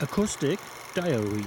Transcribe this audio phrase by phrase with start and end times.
[0.00, 0.60] Acoustic
[0.94, 1.44] Diary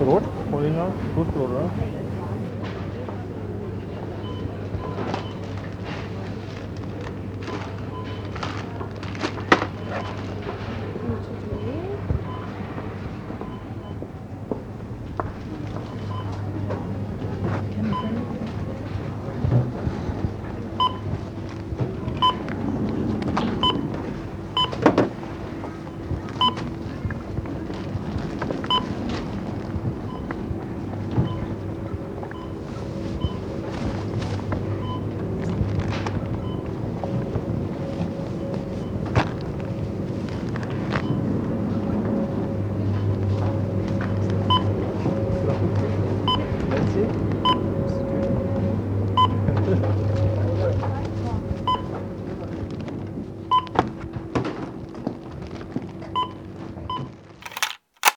[0.00, 1.50] road मोलिना two floor